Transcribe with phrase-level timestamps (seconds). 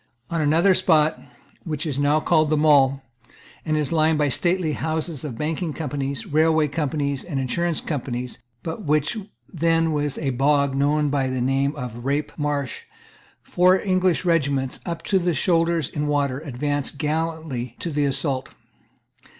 [0.31, 1.21] On another spot,
[1.63, 3.03] which is now called the Mall,
[3.63, 8.39] and is lined by the stately houses of banking companies, railway companies, and insurance companies,
[8.63, 12.85] but which was then a bog known by the name of the Rape Marsh,
[13.43, 18.53] four English regiments, up to the shoulders in water, advanced gallantly to the assault.